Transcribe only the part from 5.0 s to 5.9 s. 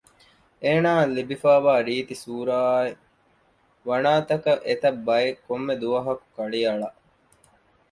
ބައެއް ކޮންމެ